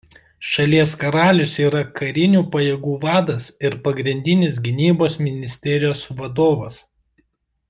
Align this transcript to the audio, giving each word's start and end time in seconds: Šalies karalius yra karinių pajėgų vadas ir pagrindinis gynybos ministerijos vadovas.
Šalies 0.51 0.93
karalius 1.01 1.51
yra 1.65 1.81
karinių 1.99 2.41
pajėgų 2.55 2.95
vadas 3.05 3.47
ir 3.69 3.77
pagrindinis 3.89 4.59
gynybos 4.69 5.19
ministerijos 5.29 6.07
vadovas. 6.23 6.85